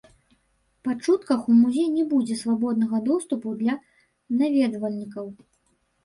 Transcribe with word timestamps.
Па 0.85 0.91
чутках 1.03 1.41
у 1.51 1.57
музей 1.57 1.85
не 1.97 2.05
будзе 2.13 2.37
свабоднага 2.43 3.01
доступу 3.09 3.47
для 3.59 3.75
наведвальнікаў. 4.39 5.25